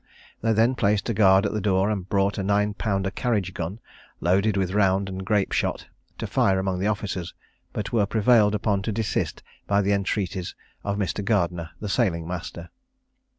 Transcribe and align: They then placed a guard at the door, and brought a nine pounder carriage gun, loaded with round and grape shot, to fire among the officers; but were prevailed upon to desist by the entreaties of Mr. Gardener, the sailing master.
They 0.41 0.51
then 0.51 0.73
placed 0.73 1.07
a 1.09 1.13
guard 1.13 1.45
at 1.45 1.51
the 1.51 1.61
door, 1.61 1.91
and 1.91 2.09
brought 2.09 2.39
a 2.39 2.43
nine 2.43 2.73
pounder 2.73 3.11
carriage 3.11 3.53
gun, 3.53 3.79
loaded 4.19 4.57
with 4.57 4.73
round 4.73 5.07
and 5.07 5.23
grape 5.23 5.51
shot, 5.51 5.89
to 6.17 6.25
fire 6.25 6.57
among 6.57 6.79
the 6.79 6.87
officers; 6.87 7.35
but 7.71 7.93
were 7.93 8.07
prevailed 8.07 8.55
upon 8.55 8.81
to 8.81 8.91
desist 8.91 9.43
by 9.67 9.83
the 9.83 9.91
entreaties 9.93 10.55
of 10.83 10.97
Mr. 10.97 11.23
Gardener, 11.23 11.69
the 11.79 11.87
sailing 11.87 12.27
master. 12.27 12.71